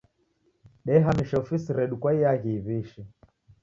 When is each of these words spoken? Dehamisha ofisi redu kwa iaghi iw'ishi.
Dehamisha 0.85 1.37
ofisi 1.43 1.69
redu 1.77 1.95
kwa 2.01 2.11
iaghi 2.19 2.51
iw'ishi. 2.57 3.01